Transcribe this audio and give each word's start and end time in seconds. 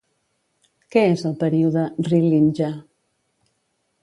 Què 0.95 1.03
és 1.11 1.25
el 1.31 1.37
període 1.43 1.85
Rilindja? 2.09 2.71